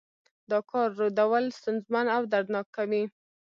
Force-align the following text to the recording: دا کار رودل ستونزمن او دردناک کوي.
دا 0.51 0.59
کار 0.71 0.87
رودل 0.99 1.45
ستونزمن 1.57 2.05
او 2.15 2.21
دردناک 2.33 2.67
کوي. 2.77 3.03